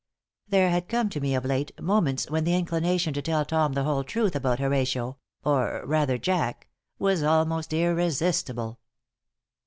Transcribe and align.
There 0.47 0.71
had 0.71 0.89
come 0.89 1.09
to 1.09 1.19
me, 1.21 1.35
of 1.35 1.45
late, 1.45 1.79
moments 1.79 2.27
when 2.27 2.43
the 2.43 2.55
inclination 2.55 3.13
to 3.13 3.21
tell 3.21 3.45
Tom 3.45 3.73
the 3.73 3.83
whole 3.83 4.03
truth 4.03 4.35
about 4.35 4.57
Horatio 4.57 5.17
or, 5.45 5.83
rather, 5.85 6.17
Jack 6.17 6.67
was 6.97 7.21
almost 7.21 7.71
irresistible. 7.71 8.79